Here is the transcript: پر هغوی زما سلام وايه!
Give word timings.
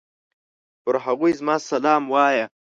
پر 0.83 0.95
هغوی 1.05 1.31
زما 1.39 1.55
سلام 1.71 2.03
وايه! 2.13 2.45